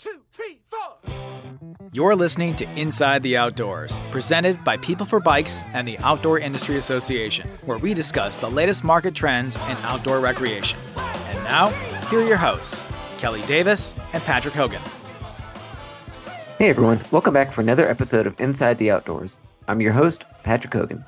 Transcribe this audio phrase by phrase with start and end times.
[0.00, 0.96] two, three, four.
[1.92, 6.78] You're listening to Inside the Outdoors, presented by People for Bikes and the Outdoor Industry
[6.78, 10.78] Association, where we discuss the latest market trends in outdoor recreation.
[10.96, 11.68] And now,
[12.08, 12.86] here are your hosts,
[13.18, 14.80] Kelly Davis and Patrick Hogan.
[16.56, 19.36] Hey everyone, welcome back for another episode of Inside the Outdoors.
[19.68, 21.04] I'm your host, Patrick Hogan.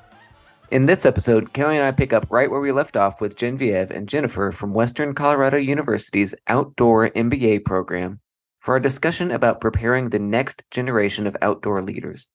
[0.69, 3.89] In this episode, Kelly and I pick up right where we left off with Genevieve
[3.89, 8.19] and Jennifer from Western Colorado University's Outdoor MBA program
[8.63, 12.27] for our discussion about preparing the next generation of outdoor leaders.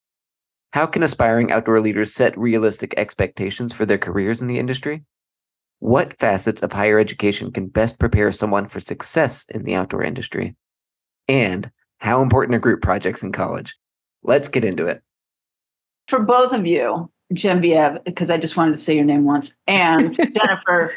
[0.72, 5.04] How can aspiring outdoor leaders set realistic expectations for their careers in the industry?
[5.78, 10.54] What facets of higher education can best prepare someone for success in the outdoor industry?
[11.28, 13.74] And how important are group projects in college?
[14.22, 15.02] Let's get into it.
[16.08, 20.14] For both of you, Genevieve, because I just wanted to say your name once, and
[20.34, 20.92] Jennifer,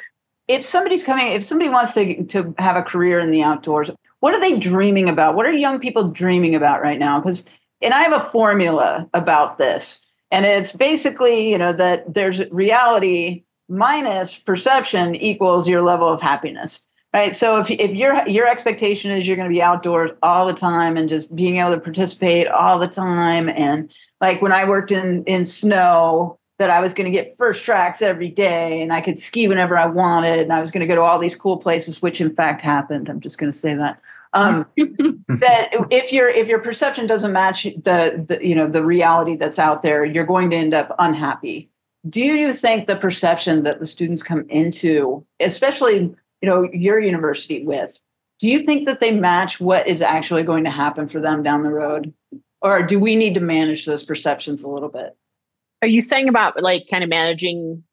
[0.50, 4.34] if somebody's coming, if somebody wants to to have a career in the outdoors, what
[4.34, 5.36] are they dreaming about?
[5.36, 7.20] What are young people dreaming about right now?
[7.20, 7.46] Because
[7.82, 13.44] and I have a formula about this, and it's basically you know that there's reality
[13.72, 16.82] minus perception equals your level of happiness
[17.14, 20.54] right so if, if your your expectation is you're going to be outdoors all the
[20.54, 24.92] time and just being able to participate all the time and like when I worked
[24.92, 29.02] in in snow that I was going to get first tracks every day and I
[29.02, 31.58] could ski whenever I wanted and I was going to go to all these cool
[31.58, 33.10] places, which in fact happened.
[33.10, 34.00] I'm just going to say that.
[34.34, 39.36] Um, that if your if your perception doesn't match the, the you know the reality
[39.36, 41.70] that's out there, you're going to end up unhappy.
[42.10, 47.66] Do you think the perception that the students come into, especially you know your university
[47.66, 48.00] with,
[48.40, 51.64] do you think that they match what is actually going to happen for them down
[51.64, 52.14] the road?
[52.62, 55.18] or do we need to manage those perceptions a little bit?
[55.82, 57.84] Are you saying about like kind of managing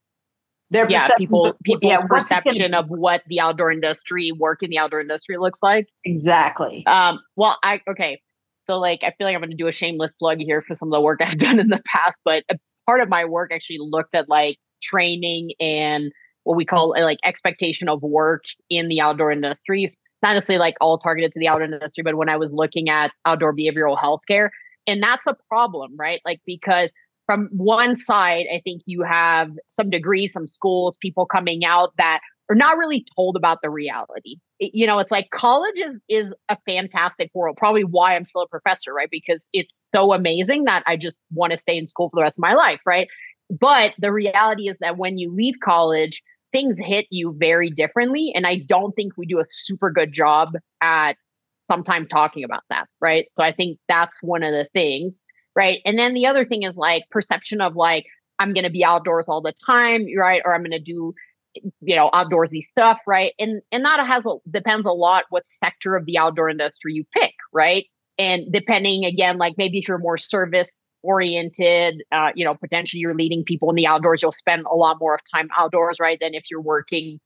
[0.71, 5.01] their yeah people people's yeah, perception of what the outdoor industry work in the outdoor
[5.01, 5.89] industry looks like?
[6.05, 6.85] Exactly.
[6.87, 8.21] Um, well, I okay.
[8.65, 10.89] So like I feel like I'm going to do a shameless plug here for some
[10.89, 13.79] of the work I've done in the past, but a part of my work actually
[13.81, 16.13] looked at like training and
[16.45, 20.99] what we call like expectation of work in the outdoor industries not necessarily like all
[20.99, 24.51] targeted to the outdoor industry, but when I was looking at outdoor behavioral health care.
[24.87, 26.21] And that's a problem, right?
[26.25, 26.91] Like, because
[27.29, 32.21] from one side, I think you have some degrees, some schools, people coming out that
[32.49, 34.37] are not really told about the reality.
[34.59, 37.59] It, you know, it's like college is is a fantastic world.
[37.59, 39.11] Probably why I'm still a professor, right?
[39.11, 42.39] Because it's so amazing that I just want to stay in school for the rest
[42.39, 43.09] of my life, right?
[43.51, 48.33] But the reality is that when you leave college, things hit you very differently.
[48.35, 51.17] And I don't think we do a super good job at
[51.71, 52.89] sometime talking about that.
[53.03, 53.27] Right.
[53.35, 55.21] So I think that's one of the things.
[55.59, 55.81] Right.
[55.85, 58.07] And then the other thing is like perception of like,
[58.39, 60.07] I'm going to be outdoors all the time.
[60.17, 60.41] Right.
[60.45, 61.15] Or I'm going to do,
[61.81, 63.01] you know, outdoorsy stuff.
[63.09, 63.35] Right.
[63.41, 67.05] And, and that has, a, depends a lot what sector of the outdoor industry you
[67.13, 67.35] pick.
[67.53, 67.87] Right.
[68.19, 73.15] And depending again, like maybe if you're more service oriented uh, you know potentially you're
[73.15, 76.35] leading people in the outdoors you'll spend a lot more of time outdoors right than
[76.35, 77.21] if you're working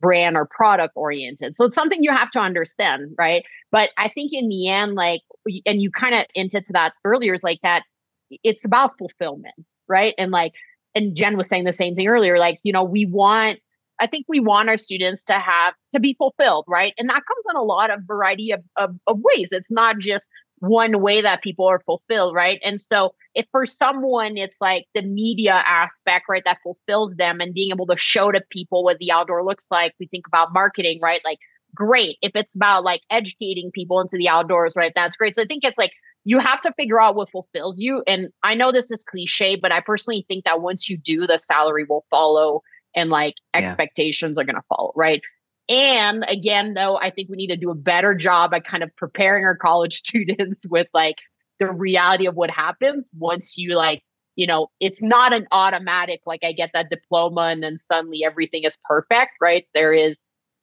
[0.00, 1.56] brand or product oriented.
[1.56, 3.44] So it's something you have to understand right?
[3.70, 5.22] But i think in the end like
[5.66, 7.82] and you kind of hinted to that earlier is like that
[8.30, 9.54] it's about fulfillment
[9.88, 10.14] right?
[10.18, 10.52] And like
[10.94, 13.58] and jen was saying the same thing earlier like you know we want
[14.00, 16.94] i think we want our students to have to be fulfilled right?
[16.98, 19.48] And that comes in a lot of variety of, of, of ways.
[19.52, 20.28] It's not just
[20.60, 22.60] one way that people are fulfilled, right?
[22.64, 27.54] And so if for someone it's like the media aspect, right, that fulfills them and
[27.54, 30.98] being able to show to people what the outdoor looks like, we think about marketing,
[31.00, 31.20] right?
[31.24, 31.38] Like
[31.72, 32.16] great.
[32.20, 35.36] If it's about like educating people into the outdoors, right, that's great.
[35.36, 35.92] So I think it's like
[36.24, 38.02] you have to figure out what fulfills you.
[38.08, 41.38] And I know this is cliche, but I personally think that once you do, the
[41.38, 42.62] salary will follow
[42.96, 43.60] and like yeah.
[43.60, 45.22] expectations are going to follow, right?
[45.68, 48.90] And again, though, I think we need to do a better job at kind of
[48.96, 51.18] preparing our college students with like
[51.58, 54.02] the reality of what happens once you like,
[54.36, 58.64] you know, it's not an automatic, like I get that diploma and then suddenly everything
[58.64, 59.66] is perfect, right?
[59.74, 60.16] There is,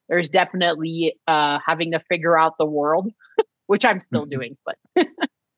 [0.07, 3.11] there's definitely uh having to figure out the world,
[3.67, 4.29] which I'm still mm-hmm.
[4.29, 4.78] doing, but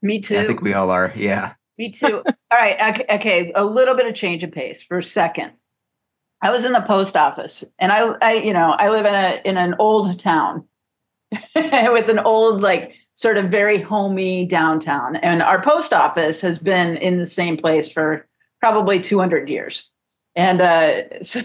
[0.02, 0.38] me too.
[0.38, 1.14] I think we all are.
[1.16, 1.54] Yeah.
[1.78, 2.24] Me too.
[2.26, 2.96] all right.
[2.96, 3.52] Okay, okay.
[3.54, 5.52] A little bit of change of pace for a second.
[6.42, 9.42] I was in the post office, and I, I, you know, I live in a
[9.44, 10.68] in an old town
[11.56, 16.98] with an old, like, sort of very homey downtown, and our post office has been
[16.98, 18.28] in the same place for
[18.62, 19.90] probably 200 years.
[20.36, 21.42] And uh, so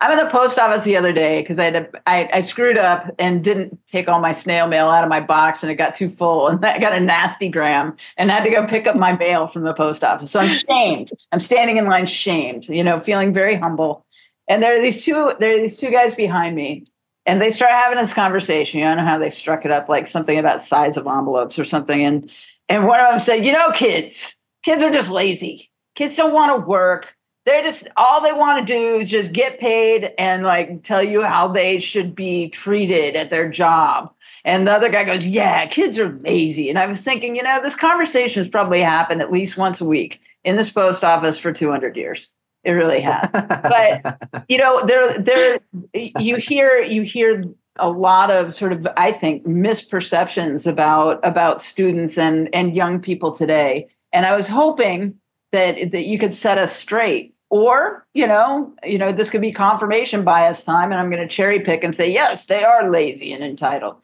[0.00, 2.76] I'm at the post office the other day because I had a, I, I screwed
[2.76, 5.94] up and didn't take all my snail mail out of my box and it got
[5.94, 8.96] too full and I got a nasty gram and I had to go pick up
[8.96, 10.30] my mail from the post office.
[10.30, 11.10] So I'm shamed.
[11.30, 14.04] I'm standing in line shamed, you know, feeling very humble.
[14.48, 16.84] And there are these two there are these two guys behind me,
[17.24, 18.80] And they start having this conversation.
[18.80, 22.04] You know, how they struck it up like something about size of envelopes or something.
[22.04, 22.30] And
[22.68, 25.70] and one of them said, you know, kids, kids are just lazy.
[25.94, 27.08] Kids don't want to work.
[27.44, 31.22] They're just all they want to do is just get paid and like tell you
[31.22, 34.12] how they should be treated at their job.
[34.44, 36.70] And the other guy goes, Yeah, kids are lazy.
[36.70, 39.84] And I was thinking, you know, this conversation has probably happened at least once a
[39.84, 42.28] week in this post office for 200 years.
[42.64, 43.30] It really has.
[43.30, 45.60] but you know, there there
[45.92, 47.44] you hear you hear
[47.76, 53.32] a lot of sort of I think misperceptions about about students and and young people
[53.32, 53.88] today.
[54.12, 55.14] And I was hoping
[55.52, 57.34] that that you could set us straight.
[57.50, 61.28] Or, you know, you know, this could be confirmation bias time, and I'm going to
[61.28, 63.96] cherry pick and say, yes, they are lazy and entitled.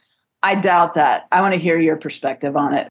[0.42, 1.26] I doubt that.
[1.32, 2.90] I want to hear your perspective on it.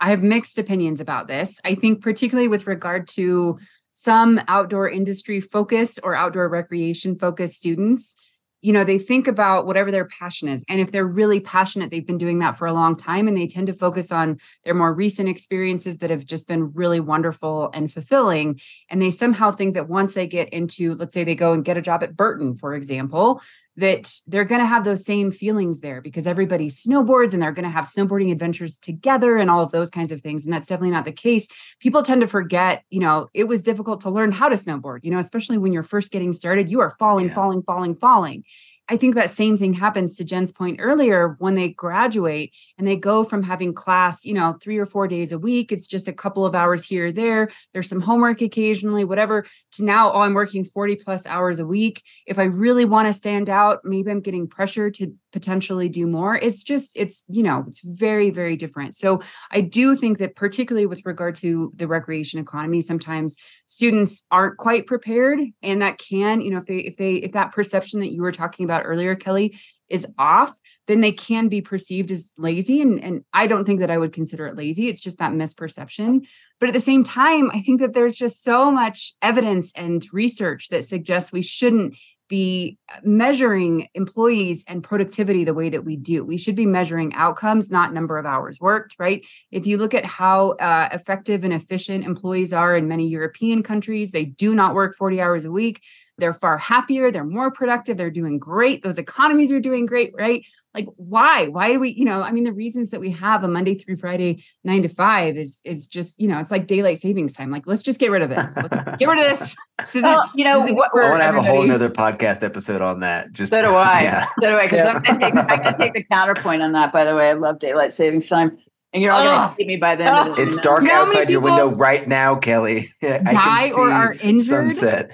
[0.00, 1.60] I have mixed opinions about this.
[1.64, 3.58] I think, particularly with regard to
[3.96, 8.14] some outdoor industry focused or outdoor recreation focused students,
[8.60, 10.64] you know, they think about whatever their passion is.
[10.68, 13.46] And if they're really passionate, they've been doing that for a long time and they
[13.46, 17.90] tend to focus on their more recent experiences that have just been really wonderful and
[17.90, 18.60] fulfilling.
[18.90, 21.78] And they somehow think that once they get into, let's say they go and get
[21.78, 23.40] a job at Burton, for example,
[23.76, 27.64] that they're going to have those same feelings there because everybody snowboards and they're going
[27.64, 30.90] to have snowboarding adventures together and all of those kinds of things and that's definitely
[30.90, 34.48] not the case people tend to forget you know it was difficult to learn how
[34.48, 37.34] to snowboard you know especially when you're first getting started you are falling yeah.
[37.34, 38.44] falling falling falling
[38.88, 42.96] I think that same thing happens to Jen's point earlier when they graduate and they
[42.96, 45.72] go from having class, you know, three or four days a week.
[45.72, 47.48] It's just a couple of hours here or there.
[47.72, 52.02] There's some homework occasionally, whatever, to now, oh, I'm working 40 plus hours a week.
[52.26, 56.36] If I really want to stand out, maybe I'm getting pressure to potentially do more.
[56.36, 58.94] It's just, it's, you know, it's very, very different.
[58.94, 63.36] So I do think that, particularly with regard to the recreation economy, sometimes
[63.66, 65.40] students aren't quite prepared.
[65.62, 68.32] And that can, you know, if they, if they, if that perception that you were
[68.32, 69.58] talking about earlier, Kelly,
[69.88, 72.80] is off, then they can be perceived as lazy.
[72.80, 74.88] And, and I don't think that I would consider it lazy.
[74.88, 76.26] It's just that misperception.
[76.58, 80.68] But at the same time, I think that there's just so much evidence and research
[80.70, 81.96] that suggests we shouldn't
[82.28, 86.24] be measuring employees and productivity the way that we do.
[86.24, 89.24] We should be measuring outcomes, not number of hours worked, right?
[89.52, 94.10] If you look at how uh, effective and efficient employees are in many European countries,
[94.10, 95.82] they do not work 40 hours a week.
[96.18, 98.82] They're far happier, they're more productive, they're doing great.
[98.82, 100.44] Those economies are doing great, right?
[100.74, 101.48] Like why?
[101.48, 103.96] Why do we, you know, I mean the reasons that we have a Monday through
[103.96, 107.50] Friday 9 to 5 is is just, you know, it's like daylight savings time.
[107.50, 108.56] Like let's just get rid of this.
[108.56, 109.56] Let's get rid of this.
[109.92, 113.00] this well, you know, what, I want to have a whole nother podcast episode on
[113.00, 113.32] that.
[113.32, 114.02] Just so do I.
[114.06, 114.26] Yeah.
[114.40, 114.92] So do I, because yeah.
[114.92, 117.30] I'm gonna take I'm take the counterpoint on that, by the way.
[117.30, 118.58] I love daylight savings time.
[118.92, 120.06] And you're all going to see me by then.
[120.06, 122.88] end of the It's dark outside your window right now, Kelly.
[123.02, 124.72] Die or are injured.
[124.72, 125.12] Sunset.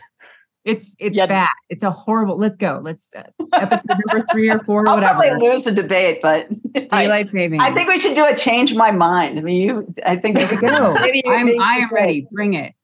[0.64, 1.26] It's it's yeah.
[1.26, 1.49] bad.
[1.69, 2.38] It's a horrible.
[2.38, 2.81] Let's go.
[2.82, 5.20] Let's uh, episode number three or four, I'll whatever.
[5.20, 6.49] Probably lose the debate, but
[6.88, 7.61] daylight saving.
[7.61, 9.38] I think we should do a change my mind.
[9.38, 9.94] I mean, you.
[10.06, 10.69] I think there we go.
[10.69, 12.29] I'm I am ready.
[12.31, 12.75] Bring it.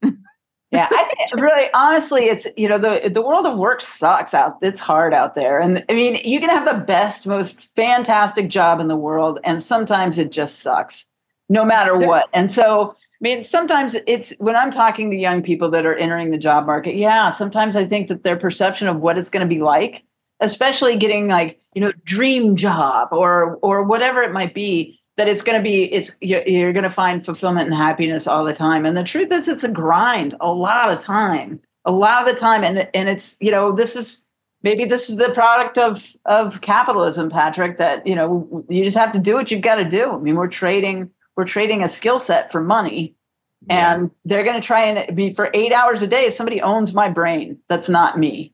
[0.72, 4.56] yeah, I think really, honestly, it's you know the the world of work sucks out.
[4.60, 8.80] It's hard out there, and I mean, you can have the best, most fantastic job
[8.80, 11.06] in the world, and sometimes it just sucks,
[11.48, 12.28] no matter what.
[12.34, 16.30] And so I mean, sometimes it's when I'm talking to young people that are entering
[16.30, 19.52] the job market, yeah, sometimes I think that their perception of what it's going to
[19.52, 20.04] be like,
[20.38, 25.42] especially getting like, you know, dream job or or whatever it might be, that it's
[25.42, 28.86] going to be it's you're, going to find fulfillment and happiness all the time.
[28.86, 31.60] And the truth is it's a grind a lot of time.
[31.84, 34.24] A lot of the time and and it's, you know, this is
[34.62, 39.12] maybe this is the product of of capitalism, Patrick, that, you know, you just have
[39.12, 40.12] to do what you've got to do.
[40.12, 43.14] I mean, we're trading we're trading a skill set for money
[43.68, 43.94] yeah.
[43.94, 46.92] and they're going to try and be for eight hours a day if somebody owns
[46.92, 48.52] my brain that's not me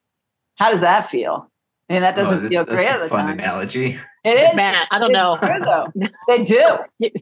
[0.57, 1.51] how does that feel
[1.89, 3.39] I mean, that doesn't oh, feel great at the fun time.
[3.39, 3.99] analogy.
[4.25, 4.55] It is.
[4.55, 5.37] Man, I don't know.
[5.37, 6.79] True, they do.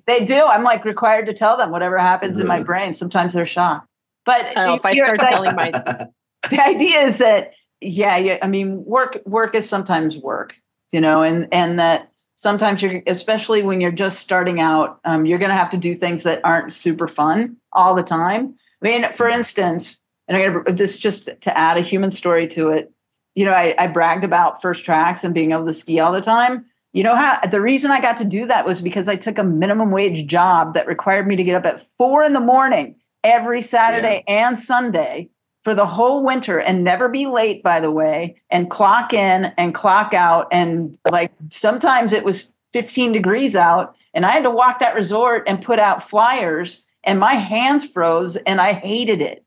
[0.06, 0.40] They do.
[0.40, 2.42] I'm like required to tell them whatever happens mm-hmm.
[2.42, 2.94] in my brain.
[2.94, 3.88] Sometimes they're shocked.
[4.24, 5.72] But I know, if I start telling my
[6.48, 10.54] the idea is that yeah, yeah, I mean, work work is sometimes work,
[10.92, 12.11] you know, and and that
[12.42, 15.94] sometimes you're especially when you're just starting out um, you're going to have to do
[15.94, 18.56] things that aren't super fun all the time.
[18.82, 22.48] I mean for instance and i'm going to this just to add a human story
[22.48, 22.92] to it
[23.36, 26.20] you know I, I bragged about first tracks and being able to ski all the
[26.20, 26.66] time.
[26.92, 29.44] You know how the reason i got to do that was because i took a
[29.44, 33.62] minimum wage job that required me to get up at four in the morning every
[33.62, 34.48] saturday yeah.
[34.48, 35.30] and sunday
[35.64, 39.74] for the whole winter and never be late by the way and clock in and
[39.74, 44.78] clock out and like sometimes it was 15 degrees out and i had to walk
[44.80, 49.44] that resort and put out flyers and my hands froze and i hated it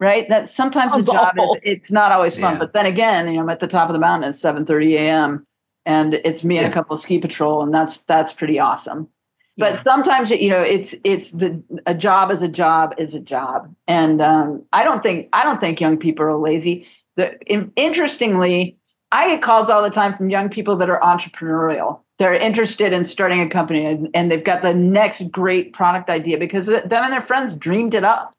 [0.00, 1.58] right that sometimes the job is oh.
[1.62, 2.58] it's not always fun yeah.
[2.58, 4.96] but then again you know i'm at the top of the mountain at 7 30
[4.96, 5.46] a.m
[5.86, 6.70] and it's me and Yeah.
[6.70, 9.08] a couple of ski patrol, and that's that's pretty awesome.
[9.56, 9.78] But Yeah.
[9.80, 14.20] sometimes you know it's it's the a job is a job is a job, and
[14.20, 16.86] um, I don't think I don't think young people are lazy.
[17.16, 18.78] The in, interestingly,
[19.12, 22.00] I get calls all the time from young people that are entrepreneurial.
[22.18, 26.38] They're interested in starting a company and, and they've got the next great product idea
[26.38, 28.34] because them and their friends dreamed it up.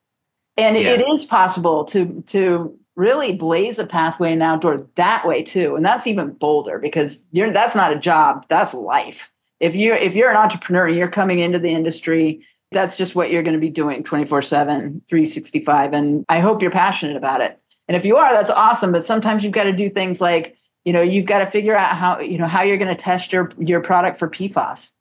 [0.58, 0.92] And Yeah.
[0.92, 5.76] it is possible to to really blaze a pathway in outdoor that way too.
[5.76, 9.30] And that's even bolder because you're that's not a job, that's life.
[9.60, 13.32] If you if you're an entrepreneur, and you're coming into the industry, that's just what
[13.32, 17.60] you're going to be doing 24/7, 365 and I hope you're passionate about it.
[17.88, 20.94] And if you are, that's awesome, but sometimes you've got to do things like you
[20.94, 23.52] know you've got to figure out how you know how you're going to test your
[23.58, 24.92] your product for PFAS.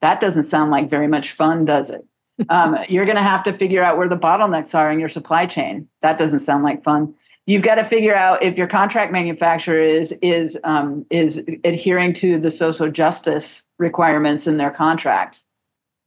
[0.00, 2.04] That doesn't sound like very much fun, does it?
[2.48, 5.46] Um, you're going to have to figure out where the bottlenecks are in your supply
[5.46, 5.88] chain.
[6.02, 7.16] That doesn't sound like fun.
[7.48, 12.38] You've got to figure out if your contract manufacturer is is um, is adhering to
[12.38, 15.42] the social justice requirements in their contract,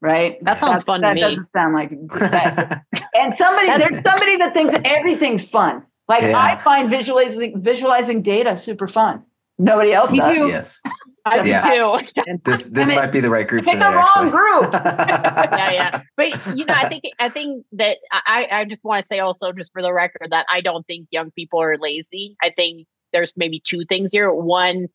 [0.02, 0.38] right?
[0.44, 1.22] That sounds fun to that me.
[1.22, 2.86] doesn't sound like that.
[3.16, 5.84] And somebody there's somebody that thinks everything's fun.
[6.08, 6.38] Like Yeah.
[6.40, 9.24] I find visualizing visualizing data super fun.
[9.58, 10.36] Nobody else Me does.
[10.38, 10.48] too.
[10.48, 10.82] yes.
[11.26, 11.62] I do Yeah.
[11.62, 11.98] too.
[12.44, 14.32] This this I mean, might be the right group Pick for the wrong actually.
[14.32, 14.74] group.
[14.74, 16.02] yeah, yeah.
[16.18, 19.52] But you know, I think I think that I I just want to say also
[19.52, 22.36] just for the record that I don't think young people are lazy.
[22.42, 24.34] I think there's maybe two things here.
[24.34, 24.88] One,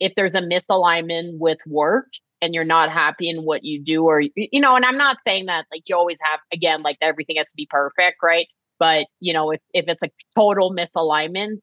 [0.00, 2.06] if there's a misalignment with work
[2.40, 5.46] and you're not happy in what you do, or you know, and I'm not saying
[5.46, 8.46] that like you always have again like everything has to be perfect, right?
[8.78, 11.58] But you know, if if it's a total misalignment,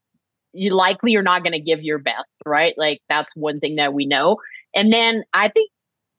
[0.54, 2.74] you likely you're not going to give your best, right?
[2.78, 4.38] Like that's one thing that we know.
[4.76, 5.70] And then I think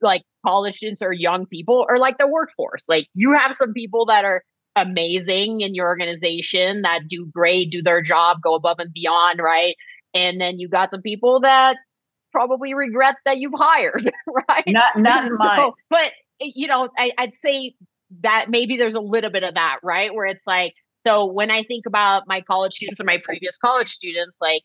[0.00, 2.84] like college students or young people or like the workforce.
[2.88, 4.42] Like you have some people that are
[4.76, 9.76] amazing in your organization that do great, do their job, go above and beyond, right?
[10.14, 11.76] And then you got some people that
[12.32, 14.10] probably regret that you've hired,
[14.48, 14.64] right?
[14.66, 15.72] Not not in mine.
[15.90, 17.74] But eh, you know, I, I'd say
[18.22, 20.14] that maybe there's a little bit of that, right?
[20.14, 20.74] Where it's like,
[21.06, 24.62] so when I think about my college students or my previous college students, like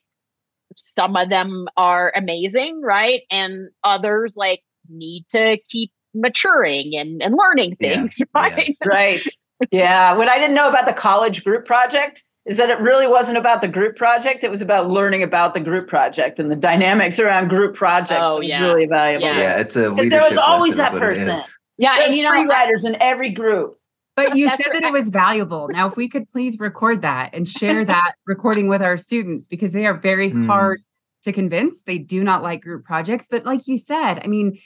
[0.75, 3.21] some of them are amazing, right?
[3.31, 8.25] And others like need to keep maturing and, and learning things, yeah.
[8.33, 8.75] right?
[8.85, 9.27] right.
[9.71, 10.15] Yeah.
[10.15, 13.61] What I didn't know about the college group project is that it really wasn't about
[13.61, 14.43] the group project.
[14.43, 18.21] It was about learning about the group project and the dynamics around group projects.
[18.23, 18.63] Oh, was yeah.
[18.63, 19.27] really valuable.
[19.27, 19.37] Yeah.
[19.37, 21.53] Yeah, it's a Because leadership there was always lesson, that is what it person.
[21.77, 23.77] Yeah, There's and you know, free I- riders in every group.
[24.17, 25.69] But you said that it was valuable.
[25.69, 29.71] Now, if we could please record that and share that recording with our students because
[29.71, 30.47] they are very Mm.
[30.47, 30.79] hard
[31.23, 31.83] to convince.
[31.83, 33.27] They do not like group projects.
[33.29, 34.57] But like you said, I mean,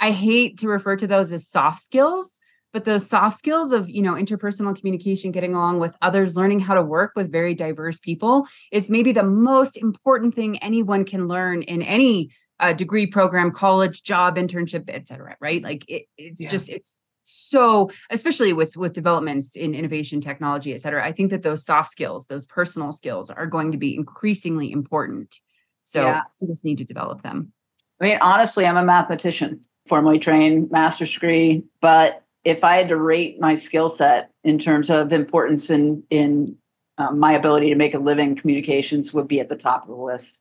[0.00, 2.40] I hate to refer to those as soft skills,
[2.72, 6.74] but those soft skills of, you know, interpersonal communication, getting along with others, learning how
[6.74, 11.62] to work with very diverse people is maybe the most important thing anyone can learn
[11.62, 15.62] in any uh, degree program, college, job, internship, et cetera, right?
[15.62, 16.48] Like it, it's Yeah.
[16.50, 21.42] just, it's so especially with with developments in innovation technology et cetera i think that
[21.42, 25.40] those soft skills those personal skills are going to be increasingly important
[25.84, 26.24] so Yeah.
[26.24, 27.52] students need to develop them
[28.00, 31.64] I mean, honestly, I'm a mathematician, formally trained, master's degree.
[31.80, 36.56] But if I had to rate my skill set in terms of importance in in
[36.98, 39.94] um, my ability to make a living, communications would be at the top of the
[39.94, 40.40] list.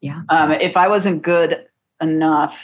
[0.00, 0.22] Yeah.
[0.28, 1.66] Um, if I wasn't good
[2.00, 2.56] enough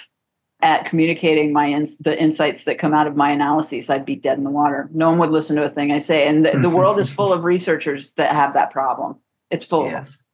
[0.64, 4.38] at communicating my ins- the insights that come out of my analyses, I'd be dead
[4.38, 4.88] in the water.
[4.92, 7.32] No one would listen to a thing I say, and the, the world is full
[7.32, 9.16] of researchers that have that problem.
[9.50, 9.86] It's full.
[9.86, 10.24] Yes.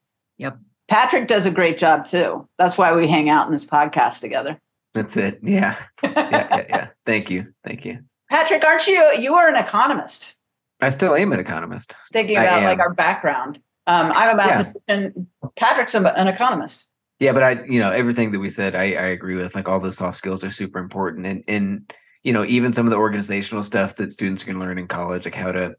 [0.88, 2.48] Patrick does a great job too.
[2.58, 4.60] That's why we hang out in this podcast together.
[4.92, 5.38] That's it.
[5.42, 5.76] Yeah.
[6.02, 6.10] Yeah.
[6.16, 6.64] Yeah.
[6.68, 6.86] yeah.
[7.06, 7.54] Thank you.
[7.64, 8.00] Thank you.
[8.28, 9.12] Patrick, aren't you?
[9.18, 10.34] You are an economist.
[10.80, 11.94] I still am an economist.
[12.12, 13.60] Thinking about like our background.
[13.86, 15.08] Um, I'm a Yeah.
[15.56, 16.88] Patrick's an economist.
[17.20, 19.54] Yeah, but I, you know, everything that we said, I, I agree with.
[19.54, 22.90] Like all the soft skills are super important, and and you know, even some of
[22.90, 25.76] the organizational stuff that students can learn in college, like how to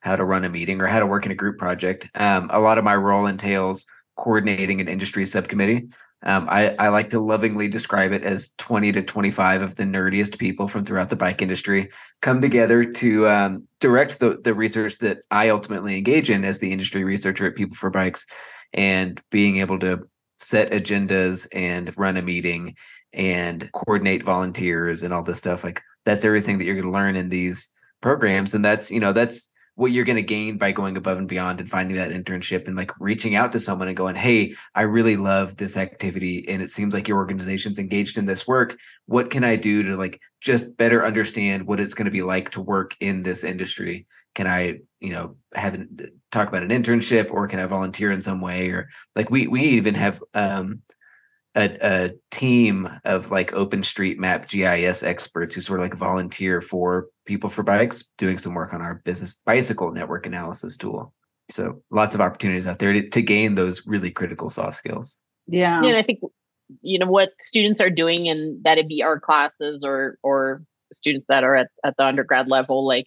[0.00, 2.08] how to run a meeting or how to work in a group project.
[2.14, 5.88] Um, a lot of my role entails coordinating an industry subcommittee.
[6.24, 10.38] Um, I, I like to lovingly describe it as 20 to 25 of the nerdiest
[10.38, 11.90] people from throughout the bike industry
[12.22, 16.72] come together to um, direct the, the research that I ultimately engage in as the
[16.72, 18.26] industry researcher at People for Bikes
[18.72, 20.07] and being able to
[20.38, 22.74] set agendas and run a meeting
[23.12, 25.64] and coordinate volunteers and all this stuff.
[25.64, 28.54] Like that's everything that you're going to learn in these programs.
[28.54, 31.60] And that's, you know, that's what you're going to gain by going above and beyond
[31.60, 35.16] and finding that internship and like reaching out to someone and going, Hey, I really
[35.16, 36.44] love this activity.
[36.48, 38.76] And it seems like your organization's engaged in this work.
[39.06, 42.50] What can I do to like just better understand what it's going to be like
[42.50, 44.06] to work in this industry?
[44.34, 48.22] Can I, you know, have an, talk about an internship or can I volunteer in
[48.22, 48.68] some way?
[48.68, 50.82] Or like we, we even have, um,
[51.56, 57.50] a, a team of like OpenStreetMap GIS experts who sort of like volunteer for people
[57.50, 61.12] for bikes doing some work on our business bicycle network analysis tool.
[61.50, 65.18] So lots of opportunities out there to, to gain those really critical soft skills.
[65.46, 65.82] Yeah.
[65.82, 66.20] And I think
[66.82, 71.26] you know what students are doing in that it be art classes or or students
[71.28, 73.06] that are at, at the undergrad level, like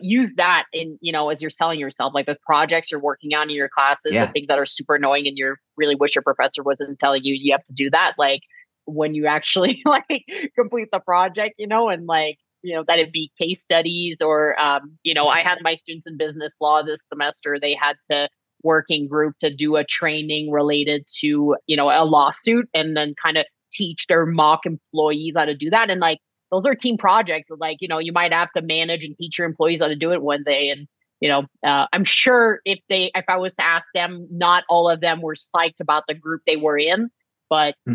[0.00, 3.50] use that in you know as you're selling yourself like the projects you're working on
[3.50, 4.26] in your classes Yeah.
[4.26, 7.34] the things that are super annoying and you really wish your professor wasn't telling you
[7.34, 8.42] you have to do that like
[8.84, 10.24] when you actually like
[10.54, 14.58] complete the project you know and like you know that it be case studies or
[14.60, 18.28] um you know i had my students in business law this semester they had to
[18.62, 23.36] working group to do a training related to you know a lawsuit and then kind
[23.38, 26.18] of teach their mock employees how to do that and like
[26.50, 29.38] those are team projects that like you know you might have to manage and teach
[29.38, 30.70] your employees how to do it one day.
[30.70, 30.86] And
[31.20, 34.88] you know uh, i'm sure if they if i was to ask them not all
[34.88, 37.10] of them were psyched about the group they were in
[37.50, 37.74] but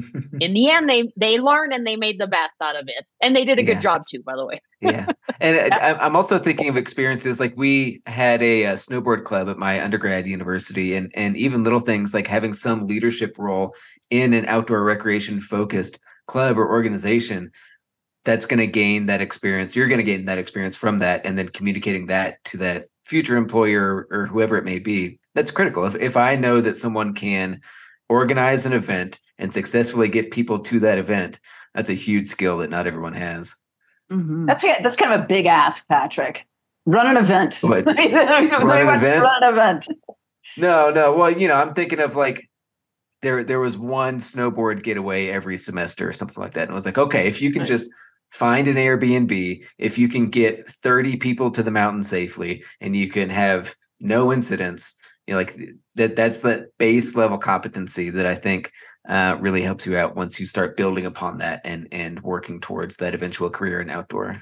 [0.41, 3.05] in the end they they learned and they made the best out of it.
[3.21, 3.75] And they did a Yeah.
[3.75, 4.59] good job too by the way.
[4.81, 5.05] Yeah.
[5.39, 9.57] And I- i'm also thinking of experiences like we had a, uh snowboard club at
[9.57, 13.73] my undergrad university and and even little things like having some leadership role
[14.09, 17.51] in an outdoor recreation focused club or organization
[18.25, 21.37] that's going to gain that experience you're going to gain that experience from that and
[21.37, 25.95] then communicating that to that future employer or whoever it may be that's critical if,
[25.95, 27.59] if i know that someone can
[28.09, 31.39] organize an event and successfully get people to that event
[31.75, 33.55] that's a huge skill that not everyone has
[34.11, 34.45] Mhm.
[34.47, 36.45] That's that's kind of a big ask, Patrick.
[36.85, 37.55] Run an event.
[37.61, 37.85] What?
[37.85, 39.23] Let an event?
[39.23, 39.87] Run an event.
[40.57, 41.13] No, no.
[41.15, 42.49] Well, you know, I'm thinking of like
[43.21, 46.63] there there was one snowboard getaway every semester or something like that.
[46.63, 47.67] And I was like, okay, if you can Right.
[47.67, 47.89] just
[48.33, 53.07] find an Airbnb, if you can get 30 people to the mountain safely and you
[53.07, 54.95] can have no incidents,
[55.27, 55.55] you know, like
[55.95, 58.71] that that's the base level competency that I think
[59.07, 62.95] uh, really helps you out once you start building upon that and and working towards
[62.97, 64.41] that eventual career in outdoor.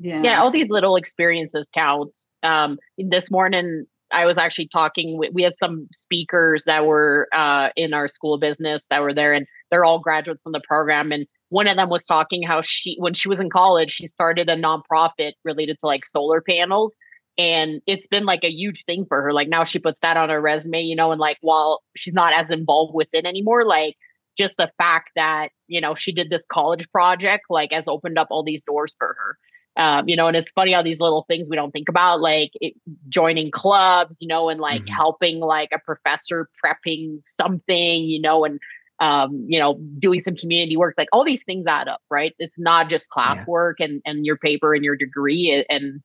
[0.00, 0.20] Yeah.
[0.24, 2.10] yeah all these little experiences count
[2.42, 7.68] um this morning i was actually talking with, we had some speakers that were uh
[7.76, 11.26] in our school business that were there and they're all graduates from the program and
[11.52, 14.56] one of them was talking how she when she was in college she started a
[14.56, 16.96] nonprofit related to like solar panels
[17.38, 20.28] and it's been like a huge thing for her like now she puts that on
[20.30, 23.96] her resume you know and like while she's not as involved with it anymore like
[24.36, 28.28] just the fact that you know she did this college project like has opened up
[28.30, 29.38] all these doors for her
[29.76, 32.50] um, you know, and it's funny how these little things we don't think about, like
[32.60, 32.74] it,
[33.08, 34.94] joining clubs, you know, and like Mhm.
[34.94, 38.60] helping like a professor prepping something, you know, and
[39.02, 42.32] um, you know, doing some community work, like all these things add up, right?
[42.38, 46.00] It's not just classwork and and your paper and your degree, and, and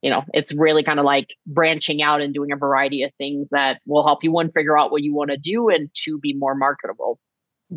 [0.00, 3.50] you know, it's really kind of like branching out and doing a variety of things
[3.50, 6.32] that will help you one figure out what you want to do and two be
[6.32, 7.20] more marketable.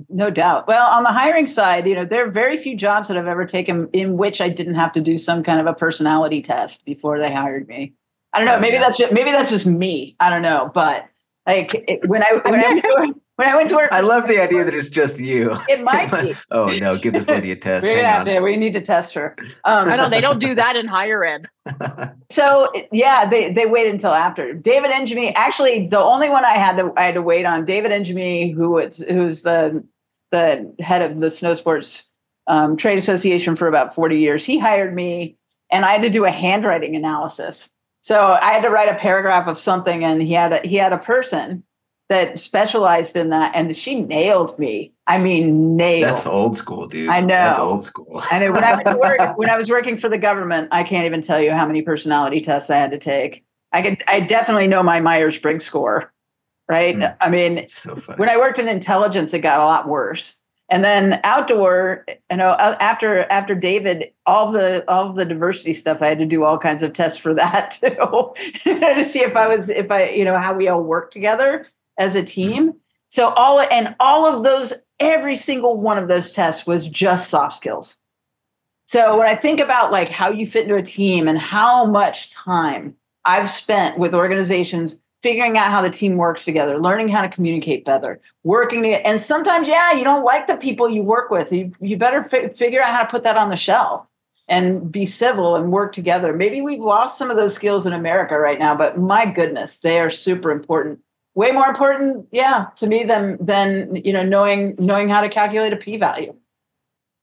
[0.07, 0.69] No doubt.
[0.69, 3.45] Well, on the hiring side, you know, there are very few jobs that I've ever
[3.45, 7.19] taken in which I didn't have to do some kind of a personality test before
[7.19, 7.95] they hired me.
[8.31, 8.55] I don't know.
[8.55, 8.81] Oh, maybe yeah.
[8.81, 10.15] that's just, maybe that's just me.
[10.17, 10.71] I don't know.
[10.73, 11.09] But
[11.45, 14.27] like it, when I when I, went to, when I went to work, I love
[14.27, 15.57] the idea that it's just you.
[15.67, 16.35] It might be.
[16.51, 17.87] oh no, give this lady a test.
[17.87, 18.25] We, Hang have on.
[18.35, 19.35] to- we need to test her.
[19.65, 21.47] Um, I know they don't do that in higher ed.
[22.29, 25.33] So yeah, they they waited until after David Ingemie.
[25.35, 28.69] Actually, the only one I had to I had to wait on David Ingemie, who
[28.71, 29.83] was who's the
[30.31, 32.03] the head of the snow sports
[32.45, 34.45] um, trade association for about forty years.
[34.45, 35.35] He hired me,
[35.71, 37.69] and I had to do a handwriting analysis.
[38.01, 40.93] So I had to write a paragraph of something, and he had a, he had
[40.93, 41.63] a person
[42.11, 44.91] that specialized in that, and she nailed me.
[45.07, 46.09] I mean, nailed.
[46.09, 47.09] That's old school, dude.
[47.09, 47.27] I know.
[47.27, 48.21] That's old school.
[48.33, 51.39] And when I, work, when I was working for the government, I can't even tell
[51.41, 53.45] you how many personality tests I had to take.
[53.71, 56.11] I could, I definitely know my Myers Briggs score,
[56.67, 56.97] right?
[56.97, 57.15] Mm.
[57.21, 58.19] I mean, so funny.
[58.19, 60.35] when I worked in intelligence, it got a lot worse.
[60.67, 66.01] And then outdoor, you know, uh, after after David, all the all the diversity stuff,
[66.01, 68.33] I had to do all kinds of tests for that too,
[68.65, 71.67] to see if I was if I you know how we all work together
[72.01, 72.25] as a mm-hmm.
[72.27, 72.73] team.
[73.09, 77.57] So all and all of those, every single one of those tests was just soft
[77.57, 77.97] skills.
[78.85, 82.31] So when I think about like how you fit into a team and how much
[82.31, 87.29] time I've spent with organizations figuring out how the team works together, learning how to
[87.29, 89.03] communicate better, working together.
[89.05, 91.51] And sometimes, yeah, you don't like the people you work with.
[91.51, 94.05] You you better fi- figure out how to put that on the shelf
[94.47, 96.33] and be civil and work together.
[96.33, 99.99] Maybe we've lost some of those skills in America right now, but my goodness, they
[99.99, 100.99] are super important.
[101.33, 105.71] Way more important, yeah, to me than than you know knowing knowing how to calculate
[105.71, 106.35] a p value.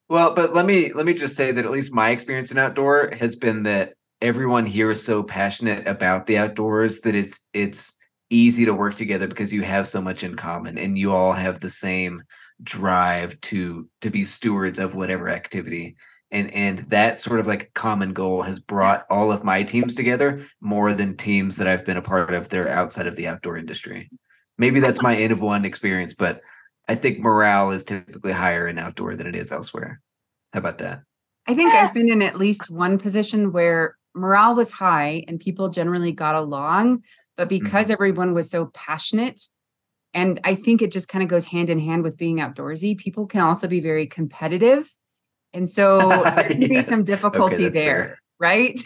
[0.08, 3.10] Well, but let me let me just say that at least my experience in outdoor
[3.12, 3.92] has been that
[4.22, 7.98] everyone here is so passionate about the outdoors that it's it's
[8.30, 11.60] easy to work together because you have so much in common and you all have
[11.60, 12.22] the same
[12.62, 15.96] drive to to be stewards of whatever activity
[16.30, 20.44] and and that sort of like common goal has brought all of my teams together
[20.60, 23.56] more than teams that I've been a part of that are outside of the outdoor
[23.56, 24.10] industry.
[24.58, 26.40] Maybe that's my n of one experience, but
[26.88, 30.00] I think morale is typically higher in outdoor than it is elsewhere.
[30.52, 31.02] How about that?
[31.46, 35.68] I think I've been in at least one position where morale was high and people
[35.68, 37.02] generally got along,
[37.36, 37.92] but because mm-hmm.
[37.92, 39.40] everyone was so passionate,
[40.14, 43.26] and I think it just kind of goes hand in hand with being outdoorsy, people
[43.26, 44.90] can also be very competitive.
[45.52, 46.68] And so there can yes.
[46.68, 48.18] be some difficulty okay, there, fair.
[48.38, 48.80] right?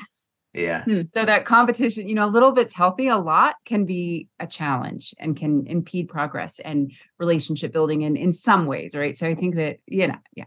[0.55, 0.85] Yeah.
[0.85, 1.03] Hmm.
[1.15, 5.15] So that competition, you know, a little bit's healthy, a lot can be a challenge
[5.19, 9.17] and can impede progress and relationship building in in some ways, right?
[9.17, 10.45] So I think that, you know, yeah.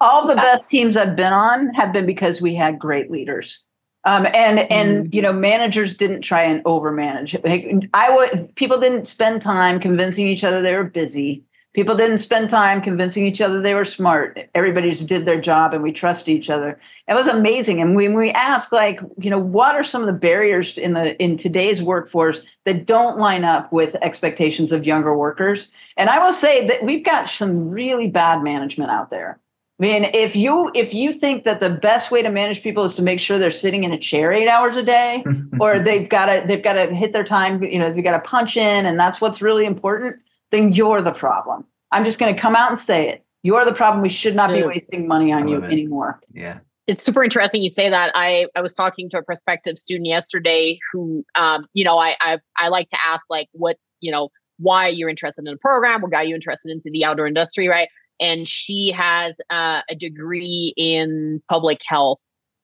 [0.00, 3.62] All the best teams I've been on have been because we had great leaders.
[4.04, 5.14] Um, and and mm-hmm.
[5.14, 7.88] you know managers didn't try and overmanage.
[7.92, 11.44] I would people didn't spend time convincing each other they were busy.
[11.78, 14.36] People didn't spend time convincing each other they were smart.
[14.52, 16.80] Everybody just did their job and we trust each other.
[17.06, 17.80] It was amazing.
[17.80, 21.16] And when we ask, like, you know, what are some of the barriers in the
[21.22, 25.68] in today's workforce that don't line up with expectations of younger workers?
[25.96, 29.38] And I will say that we've got some really bad management out there.
[29.78, 32.96] I mean, if you if you think that the best way to manage people is
[32.96, 35.22] to make sure they're sitting in a chair eight hours a day,
[35.60, 38.28] or they've got to they've got to hit their time, you know, they've got to
[38.28, 40.16] punch in, and that's what's really important,
[40.50, 41.64] then you're the problem.
[41.90, 43.24] I'm just going to come out and say it.
[43.42, 44.02] You're the problem.
[44.02, 45.64] We should not be wasting money on you it.
[45.64, 46.20] anymore.
[46.32, 46.60] Yeah.
[46.86, 48.10] It's super interesting you say that.
[48.14, 52.38] I, I was talking to a prospective student yesterday who, um, you know, I, I
[52.56, 56.10] I like to ask like what you know why you're interested in the program, what
[56.10, 57.88] got you interested into the outdoor industry, right?
[58.20, 62.20] And she has uh, a degree in public health,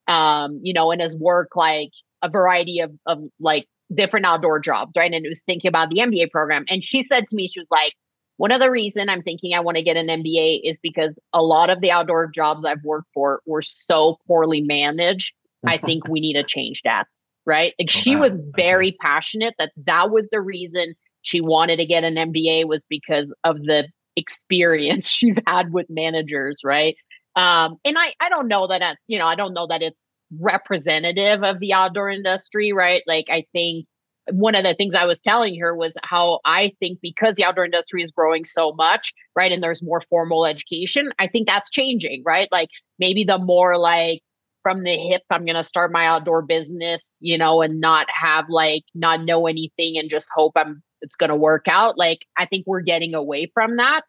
[0.09, 1.91] um, you know, and has worked like
[2.23, 5.13] a variety of of like different outdoor jobs, right?
[5.13, 6.65] And it was thinking about the MBA program.
[6.69, 7.93] And she said to me, she was like,
[8.37, 11.43] one of the reason I'm thinking I want to get an MBA is because a
[11.43, 15.35] lot of the outdoor jobs I've worked for were so poorly managed.
[15.67, 17.07] I think we need to change that.
[17.47, 17.75] Right.
[17.79, 18.97] Like she was very okay.
[19.01, 23.63] passionate that that was the reason she wanted to get an MBA was because of
[23.63, 26.61] the experience she's had with managers.
[26.65, 26.97] Right.
[27.37, 30.07] Um, and I, I don't know that, that, you know, I don't know that it's
[30.39, 32.73] representative of the outdoor industry.
[32.73, 33.03] Right.
[33.07, 33.87] Like I think
[34.31, 37.67] one of the things I was telling her was how I think because the outdoor
[37.67, 42.23] industry is growing so much, right, and there's more formal education, I think that's changing,
[42.25, 42.49] right?
[42.51, 44.23] Like maybe the more like
[44.63, 48.47] from the hip, I'm going to start my outdoor business, you know, and not have
[48.49, 51.99] like not know anything and just hope I'm it's going to work out.
[51.99, 54.05] Like I think we're getting away from that.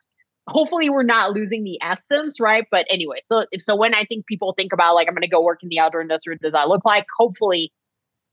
[0.47, 2.65] Hopefully, we're not losing the essence, right?
[2.69, 5.41] But anyway, so so when I think people think about like I'm going to go
[5.41, 7.05] work in the outdoor industry, does that look like?
[7.17, 7.71] Hopefully,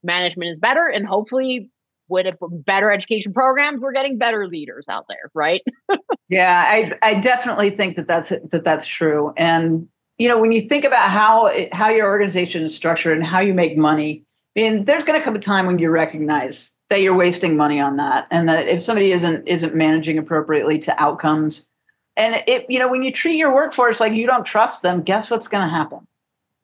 [0.03, 1.71] management is better and hopefully
[2.09, 5.63] with a better education programs we're getting better leaders out there right
[6.29, 9.87] yeah i i definitely think that that's that that's true and
[10.19, 13.55] you know when you think about how how your organization is structured and how you
[13.55, 14.25] make money
[14.57, 17.81] i mean there's going to come a time when you recognize that you're wasting money
[17.81, 21.69] on that and that if somebody isn't isn't managing appropriately to outcomes
[22.17, 25.31] and it you know when you treat your workforce like you don't trust them guess
[25.31, 26.07] what's going to happen?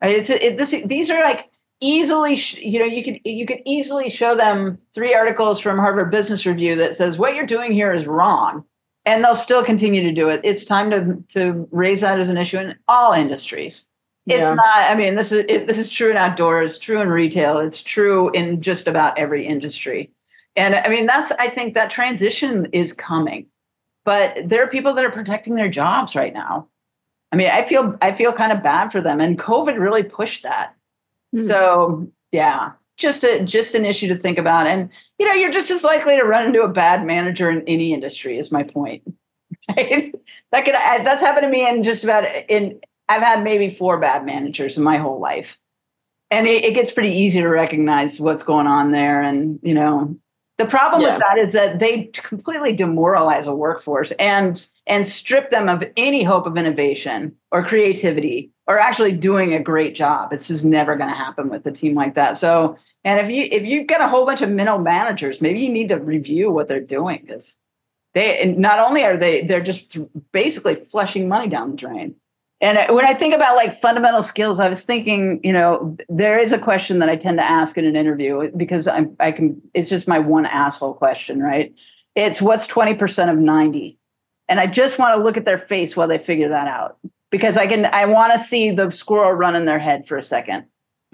[0.03, 0.17] Right?
[0.17, 4.35] It's it, this these are like easily you know you could you could easily show
[4.35, 8.65] them three articles from harvard business review that says what you're doing here is wrong
[9.09, 10.43] and they'll still continue to do it.
[10.45, 13.87] It's time to to raise that as an issue in all industries.
[14.27, 14.53] It's yeah.
[14.55, 17.81] not i mean this is it, this is true in outdoors true in retail it's
[17.81, 20.13] true in just about every industry.
[20.57, 23.47] And i mean that's i think that transition is coming
[24.09, 26.69] but there are people that are protecting their jobs right now
[27.33, 30.43] i mean i feel i feel kind of bad for them and covid really pushed
[30.43, 30.75] that
[31.35, 31.47] Mm.
[31.47, 34.67] So yeah, just a just an issue to think about.
[34.67, 37.93] And you know, you're just as likely to run into a bad manager in any
[37.93, 38.39] industry.
[38.39, 39.03] Is my point.
[39.77, 40.15] Right?
[40.51, 42.81] That could that's happened to me in just about in.
[43.07, 45.59] I've had maybe four bad managers in my whole life,
[46.31, 49.21] and it, it gets pretty easy to recognize what's going on there.
[49.21, 50.17] And you know,
[50.59, 51.15] the problem yeah.
[51.15, 56.25] with that is that they completely demoralize a workforce and and strip them of any
[56.25, 60.33] hope of innovation or creativity or actually doing a great job.
[60.33, 62.39] It's just never going to happen with a team like that.
[62.39, 65.73] So, and if you if you've got a whole bunch of middle managers, maybe you
[65.73, 67.57] need to review what they're doing because
[68.15, 69.97] they not only are they they're just
[70.33, 72.17] basically flushing money down the drain.
[72.61, 76.51] And when I think about like fundamental skills, I was thinking, you know, there is
[76.51, 79.89] a question that I tend to ask in an interview because I'm, I can, it's
[79.89, 81.73] just my one asshole question, right?
[82.17, 83.97] It's what's 20% of 90?
[84.49, 86.99] And I just want to look at their face while they figure that out
[87.31, 90.23] because I can, I want to see the squirrel run in their head for a
[90.23, 90.65] second.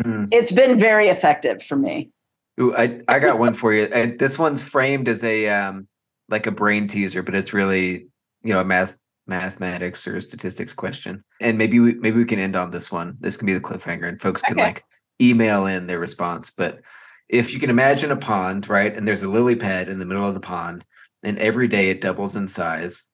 [0.02, 0.28] Mm.
[0.32, 2.10] It's been very effective for me.
[2.58, 3.84] Ooh, I, I got one for you.
[3.84, 5.88] And this one's framed as a, um,
[6.30, 8.06] like a brain teaser, but it's really,
[8.42, 11.24] you know, a math mathematics or statistics question.
[11.40, 13.16] And maybe we maybe we can end on this one.
[13.20, 14.62] This can be the cliffhanger and folks can Okay.
[14.62, 14.84] like
[15.20, 16.50] email in their response.
[16.50, 16.80] But
[17.28, 18.94] if you can imagine a pond, right?
[18.94, 20.84] And there's a lily pad in the middle of the pond,
[21.22, 23.10] and every day it doubles in size.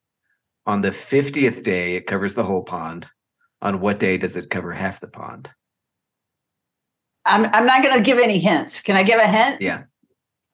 [0.67, 3.07] On the 50th day, it covers the whole pond.
[3.61, 5.49] On what day does it cover half the pond?
[7.25, 8.81] I'm I'm not going to give any hints.
[8.81, 9.61] Can I give a hint?
[9.61, 9.83] Yeah.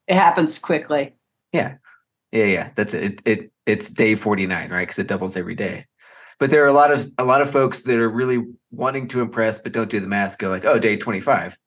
[0.08, 1.16] It happens quickly.
[1.54, 1.76] Yeah,
[2.32, 2.70] yeah, yeah.
[2.76, 3.04] that's it.
[3.04, 4.82] It, it it's day 49, right?
[4.82, 5.86] Because it doubles every day.
[6.40, 9.22] But there are a lot of a lot of folks that are really wanting to
[9.22, 11.58] impress but don't do the math, go like, oh, day 25.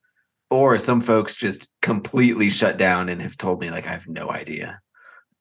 [0.51, 4.31] Or some folks just completely shut down and have told me like I have no
[4.31, 4.81] idea.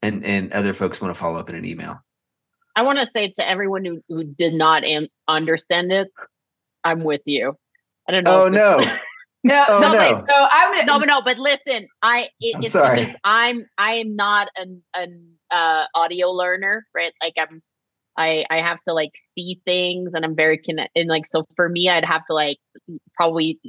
[0.02, 2.00] And and other folks want to follow up in an email.
[2.76, 6.10] I want to say to everyone who, who did not am- understand it,
[6.84, 7.56] I'm with you.
[8.08, 8.46] I don't know.
[8.46, 8.80] Oh no.
[9.42, 9.98] No, Oh, no, no.
[10.00, 13.00] wait, so I'm no, but no, but listen, I it, I'm it's sorry.
[13.06, 17.14] because I'm I am not an an uh, audio learner, right?
[17.22, 17.62] Like I'm
[18.18, 21.02] I I have to like see things, and I'm very connected.
[21.02, 22.58] And like so for me, I'd have to like
[23.16, 23.60] probably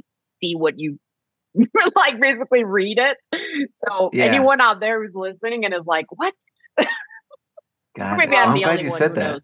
[0.41, 0.99] see what you
[1.95, 3.17] like, basically read it.
[3.73, 4.25] So Yeah.
[4.25, 6.33] anyone out there who's listening and is like, "What?"
[7.97, 9.31] God, Maybe well, I'm I'm glad you said that.
[9.31, 9.41] knows.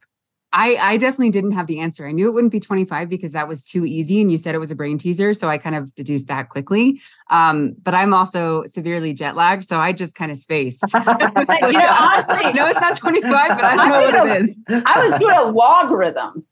[0.59, 2.07] I, I definitely didn't have the answer.
[2.07, 4.21] I knew it wouldn't be 25 because that was too easy.
[4.21, 5.31] And you said it was a brain teaser.
[5.35, 6.99] So I kind of deduced that quickly.
[7.29, 9.63] Um, but I'm also severely jet lagged.
[9.63, 10.81] So I just kind of spaced.
[10.93, 14.59] you know, honestly, no, it's not 25, but I don't know what it is.
[14.67, 16.43] I was doing a logarithm.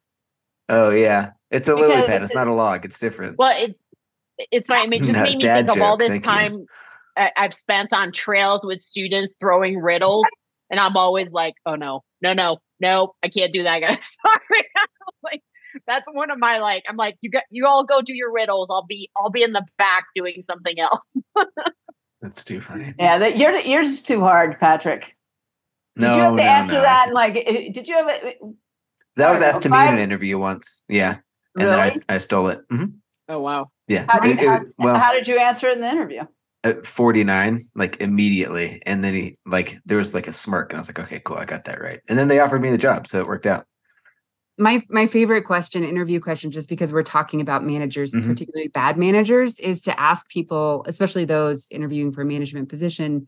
[0.70, 1.32] Oh yeah.
[1.50, 2.22] It's a lily pad.
[2.22, 2.86] It's not a log.
[2.86, 3.40] It's different.
[3.40, 3.76] Well, it
[4.52, 4.94] it's fine.
[4.94, 6.66] It just No, made me dad think of all this thank time
[7.18, 10.26] I- I've spent on trails with students throwing riddles,
[10.70, 13.16] and I'm always like, "Oh no, no, no, no!
[13.24, 14.08] I can't do that, guys.
[14.26, 14.66] Sorry."
[15.24, 15.42] like
[15.88, 16.84] that's one of my like.
[16.88, 18.70] I'm like, you got you all go do your riddles.
[18.72, 21.24] I'll be I'll be in the back doing something else.
[22.22, 22.94] That's too funny.
[22.98, 25.16] Yeah, that you're yours is too hard, Patrick.
[25.98, 26.82] Did No, you have to no, answer no.
[26.82, 27.04] that?
[27.08, 28.38] And like, eh, did you have it?
[29.18, 30.84] That was I don't asked to me in an interview once.
[30.90, 31.18] Yeah.
[31.56, 31.70] And Really?
[31.72, 32.68] then I, I stole it.
[32.70, 32.96] Mhm.
[33.30, 33.70] oh wow!
[33.88, 34.06] Yeah.
[34.10, 36.24] How did, It- it- how, well, how did you answer it in the interview?
[36.66, 38.82] At 49 like immediately.
[38.86, 41.38] And then he like there was like a smirk and i was like okay cool
[41.38, 42.02] i got that right.
[42.10, 43.66] And then they offered me the job so it worked out.
[44.58, 48.26] My my favorite question interview question just because we're talking about managers Mhm.
[48.28, 53.28] particularly bad managers is to ask people especially those interviewing for a management position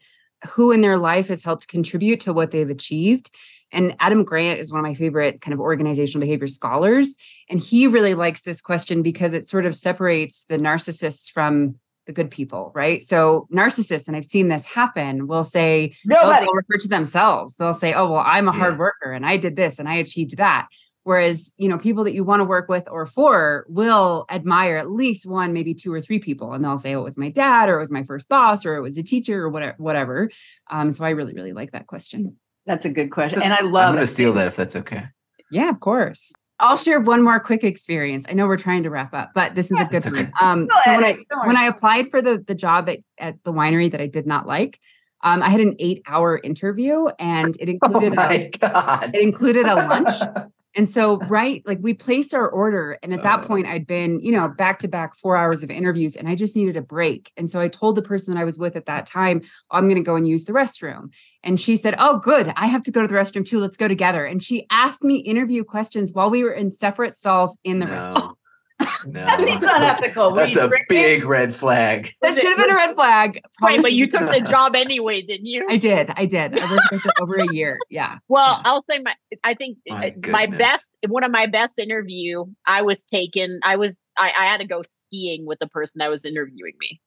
[0.50, 3.30] who in their life has helped contribute to what they've achieved?
[3.72, 7.18] And adam grant is one of my favorite kind of organizational behavior scholars
[7.50, 11.76] and he really likes this question because it sort of separates the narcissists from
[12.08, 16.46] the good people right so narcissists and i've seen this happen will say oh, Nobody.
[16.46, 17.56] they'll refer to themselves.
[17.58, 18.80] They'll say, "Oh, well, I'm a hard Yeah.
[18.80, 20.68] worker and I did this and I achieved that."
[21.04, 24.92] Whereas, you know, people that you want to work with or for will admire at
[24.92, 27.70] least one, maybe two or three people, and they'll say, "Oh, it was my dad,
[27.70, 30.30] or it was my first boss, or it was a teacher, or whatever." Whatever.
[30.70, 32.38] Um, so I really, really like that question.
[32.66, 33.90] That's a good question, So and I love.
[33.90, 35.04] i'm gonna steal that if that's okay
[35.52, 36.34] Yeah, of course.
[36.60, 38.26] I'll share one more quick experience.
[38.28, 40.24] I know we're trying to wrap up, but this is a good okay.
[40.24, 40.34] one.
[40.42, 41.58] Um, so when I when.
[41.58, 44.80] I applied for the the job at, at the winery that I did not like,
[45.24, 49.68] um, I had an eight hour interview, and it oh included a, god it included
[49.68, 50.18] a lunch.
[50.78, 52.98] And so, right, like we placed our order.
[53.04, 53.48] And at that Oh.
[53.48, 56.56] point, I'd been, you know, back to back four hours of interviews and I just
[56.56, 57.32] needed a break.
[57.36, 59.96] And so I told the person that I was with at that time, I'm going
[60.02, 61.14] to go and use the restroom.
[61.44, 62.54] And she said, Oh, good.
[62.56, 63.60] I have to go to the restroom too.
[63.60, 64.24] Let's go together.
[64.24, 68.37] And she asked me interview questions while we were in separate stalls in the restroom.
[68.80, 69.76] No, That seems no.
[69.76, 70.32] unethical.
[70.36, 70.86] That's a drinking?
[70.90, 73.42] big red flag That should have been a red flag.
[73.58, 75.66] Probably Wait, but you took the job anyway, didn't you?
[75.70, 76.12] I did.
[76.16, 76.60] I did.
[76.60, 77.80] I worked for over a year.
[77.90, 78.20] Yeah.
[78.28, 78.70] Well, Yeah.
[78.72, 82.82] I'll say my I think My uh, my best one of my best interview, I
[82.84, 86.26] was taken I was I, I had to go skiing with the person that was
[86.26, 87.02] interviewing me.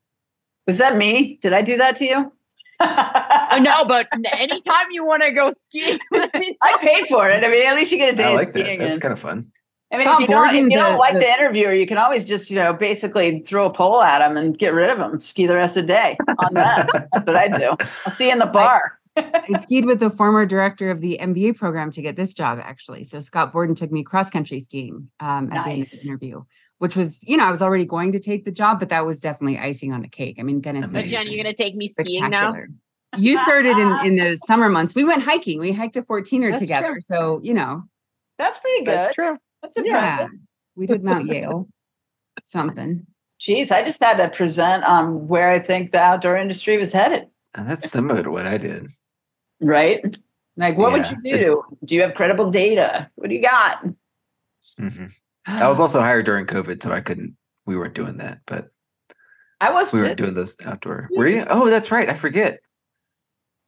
[0.66, 1.38] Was that me?
[1.42, 2.32] Did I do that to you?
[2.80, 7.44] Uh, no, but anytime you want to go skiing, I paid for it.
[7.44, 9.00] I mean, at least you get a day i of like that skiing that's in.
[9.02, 9.50] kind of fun
[9.92, 11.86] I mean, Scott if you, don't, if Borden, you don't like the- the, interviewer, you
[11.86, 14.98] can always just, you know, basically throw a pole at him and get rid of
[14.98, 15.20] him.
[15.20, 16.88] Ski the rest of the day on that.
[17.12, 17.70] That's what I do.
[18.06, 18.98] I'll see you in the bar.
[19.16, 23.02] I skied with the former director of the MBA program to get this job, actually.
[23.02, 26.44] So Scott Borden took me cross country skiing um, at the end of the interview,
[26.78, 29.20] which was, you know, I was already going to take the job, but that was
[29.20, 30.36] definitely icing on the cake.
[30.38, 32.52] I mean, goodness, But Jen, you're gonna take me skiing now.
[32.52, 32.68] spectacular.
[33.16, 34.94] You started in, in the summer months.
[34.94, 35.58] We went hiking.
[35.58, 36.92] We hiked a 14er That's together.
[36.92, 37.00] true.
[37.00, 37.82] So, you know,
[38.38, 38.94] That's pretty good.
[38.94, 39.36] That's true.
[39.62, 40.30] That's yeah, impressive.
[40.76, 41.68] we did Mount Yale.
[42.44, 43.06] Something.
[43.38, 47.28] Geez, I just had to present on where I think the outdoor industry was headed.
[47.54, 48.88] and that's similar to what i did
[49.60, 50.16] Right?
[50.56, 51.10] Like, what Yeah.
[51.12, 51.62] would you do?
[51.84, 53.10] Do you have credible data?
[53.16, 53.84] What do you got?
[54.78, 55.06] hmm
[55.46, 58.70] i was also hired during covid so i couldn't we weren't doing that but
[59.60, 60.04] I was we too.
[60.04, 62.60] weren't doing those outdoor were you oh that's right i forget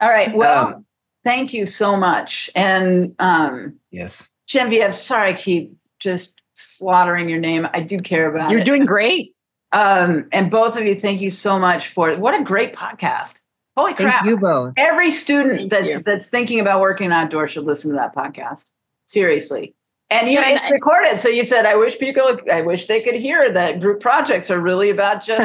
[0.00, 0.34] All right.
[0.34, 0.86] Well, Um,
[1.24, 2.50] thank you so much.
[2.56, 7.66] And um, yes, Genevieve, sorry I keep just slaughtering your name.
[7.72, 8.64] I do care about You're it.
[8.66, 9.38] doing great.
[9.72, 12.18] Um, and both of you, thank you so much for it.
[12.18, 13.34] What a great podcast.
[13.76, 14.26] Holy Thank crap.
[14.26, 14.74] you both.
[14.76, 15.98] Every student Thank that's you.
[16.00, 18.68] that's thinking about working outdoors should listen to that podcast.
[19.06, 19.74] Seriously.
[20.10, 21.20] And you Yeah, and it's I- recorded.
[21.20, 24.60] So you said, I wish people I wish they could hear that group projects are
[24.60, 25.40] really about just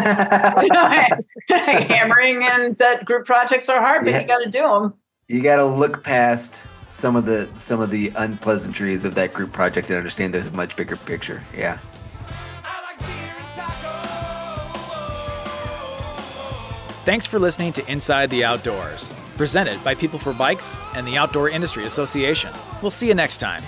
[0.62, 0.90] you know,
[1.50, 4.22] hammering and that group projects are hard, but Yeah.
[4.22, 4.94] you gotta do them.
[5.30, 6.66] you got to look past
[6.98, 10.52] some of the some of the unpleasantries of that group project and understand there's a
[10.52, 11.44] much bigger picture.
[11.56, 11.78] Yeah.
[17.06, 21.50] Thanks for listening to Inside the Outdoors, presented by People for Bikes and the Outdoor
[21.50, 22.52] Industry Association.
[22.82, 23.64] We'll see you next time.